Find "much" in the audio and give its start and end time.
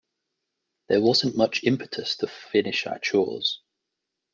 1.37-1.63